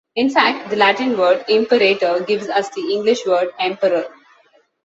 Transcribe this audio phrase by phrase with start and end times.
[0.15, 4.05] In fact, the Latin word, "imperator", gives us the English word "emperor".